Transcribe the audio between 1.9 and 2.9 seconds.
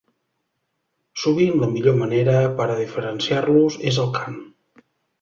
manera per a